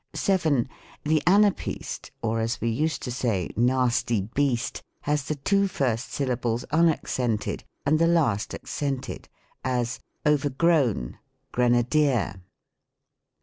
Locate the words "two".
5.35-5.67